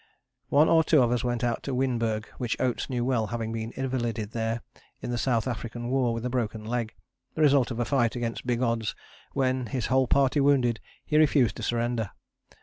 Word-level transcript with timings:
One 0.49 0.67
or 0.67 0.83
two 0.83 1.03
of 1.03 1.11
us 1.11 1.23
went 1.23 1.43
out 1.43 1.61
to 1.61 1.75
Wynberg, 1.75 2.25
which 2.39 2.59
Oates 2.59 2.89
knew 2.89 3.05
well, 3.05 3.27
having 3.27 3.51
been 3.51 3.71
invalided 3.75 4.31
there 4.31 4.61
in 4.99 5.11
the 5.11 5.17
South 5.19 5.47
African 5.47 5.89
War 5.91 6.11
with 6.11 6.25
a 6.25 6.29
broken 6.31 6.65
leg, 6.65 6.95
the 7.35 7.43
result 7.43 7.69
of 7.69 7.79
a 7.79 7.85
fight 7.85 8.15
against 8.15 8.47
big 8.47 8.63
odds 8.63 8.95
when, 9.33 9.67
his 9.67 9.85
whole 9.93 10.07
party 10.07 10.39
wounded, 10.39 10.79
he 11.05 11.17
refused 11.19 11.55
to 11.57 11.61
surrender. 11.61 12.09